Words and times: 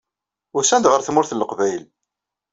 Usan-d 0.57 0.85
ɣer 0.89 1.01
Tmurt 1.01 1.31
n 1.33 1.39
Leqbayel. 1.41 1.83